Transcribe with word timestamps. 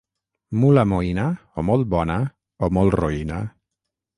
Mula 0.61 0.85
moïna, 0.93 1.25
o 1.63 1.65
molt 1.67 1.91
bona, 1.93 2.17
o 2.69 2.73
molt 2.79 2.99
roïna. 3.03 3.39